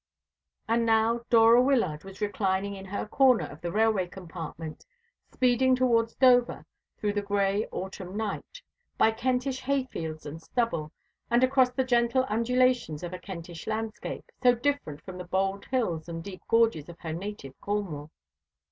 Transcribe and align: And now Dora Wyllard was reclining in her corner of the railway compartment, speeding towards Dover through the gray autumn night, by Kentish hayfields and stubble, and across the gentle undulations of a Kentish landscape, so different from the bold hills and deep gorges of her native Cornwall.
And 0.67 0.83
now 0.83 1.25
Dora 1.29 1.61
Wyllard 1.61 2.03
was 2.03 2.21
reclining 2.21 2.73
in 2.75 2.85
her 2.85 3.05
corner 3.07 3.45
of 3.45 3.61
the 3.61 3.71
railway 3.71 4.07
compartment, 4.07 4.83
speeding 5.31 5.75
towards 5.75 6.15
Dover 6.15 6.65
through 6.97 7.13
the 7.13 7.21
gray 7.21 7.67
autumn 7.71 8.17
night, 8.17 8.63
by 8.97 9.11
Kentish 9.11 9.61
hayfields 9.61 10.25
and 10.25 10.41
stubble, 10.41 10.91
and 11.29 11.43
across 11.43 11.69
the 11.69 11.83
gentle 11.83 12.25
undulations 12.29 13.03
of 13.03 13.13
a 13.13 13.19
Kentish 13.19 13.67
landscape, 13.67 14.31
so 14.41 14.55
different 14.55 15.03
from 15.03 15.19
the 15.19 15.23
bold 15.25 15.65
hills 15.65 16.09
and 16.09 16.23
deep 16.23 16.41
gorges 16.47 16.89
of 16.89 16.97
her 17.01 17.13
native 17.13 17.53
Cornwall. 17.61 18.09